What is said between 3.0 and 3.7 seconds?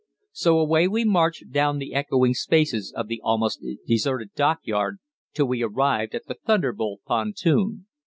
the almost